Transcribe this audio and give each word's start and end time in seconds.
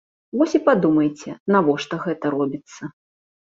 Вось 0.41 0.55
і 0.59 0.61
падумайце, 0.69 1.35
навошта 1.59 2.03
гэта 2.09 2.35
робіцца. 2.39 2.93